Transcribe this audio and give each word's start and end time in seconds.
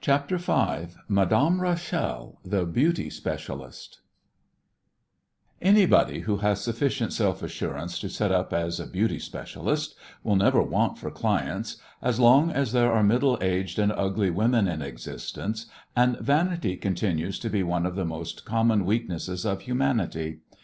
CHAPTER 0.00 0.36
V 0.36 0.86
MADAME 1.08 1.60
RACHEL 1.60 2.38
THE 2.44 2.64
BEAUTY 2.64 3.10
SPECIALIST 3.10 4.02
Anybody 5.60 6.20
who 6.20 6.36
has 6.36 6.60
sufficient 6.60 7.12
self 7.12 7.42
assurance 7.42 7.98
to 7.98 8.08
set 8.08 8.30
up 8.30 8.52
as 8.52 8.78
a 8.78 8.86
"beauty 8.86 9.18
specialist" 9.18 9.96
will 10.22 10.36
never 10.36 10.62
want 10.62 10.96
for 10.96 11.10
clients 11.10 11.78
as 12.00 12.20
long 12.20 12.52
as 12.52 12.70
there 12.70 12.92
are 12.92 13.02
middle 13.02 13.36
aged 13.40 13.80
and 13.80 13.90
ugly 13.90 14.30
women 14.30 14.68
in 14.68 14.80
existence 14.80 15.66
and 15.96 16.20
vanity 16.20 16.76
continues 16.76 17.40
to 17.40 17.50
be 17.50 17.64
one 17.64 17.84
of 17.84 17.96
the 17.96 18.04
most 18.04 18.44
common 18.44 18.84
weaknesses 18.84 19.44
of 19.44 19.62
humanity. 19.62 20.38